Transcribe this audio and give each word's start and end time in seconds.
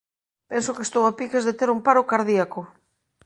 Penso 0.51 0.75
que 0.75 0.85
estou 0.87 1.03
a 1.05 1.11
piques 1.19 1.43
de 1.47 1.53
ter 1.59 1.69
un 1.75 1.79
paro 1.87 2.07
cardíaco. 2.11 2.61